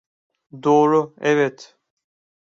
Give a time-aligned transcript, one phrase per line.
[0.63, 1.77] Doğru, evet.